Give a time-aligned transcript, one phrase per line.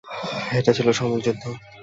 [0.57, 1.43] এটা ছিল সম্মুখ যুদ্ধ।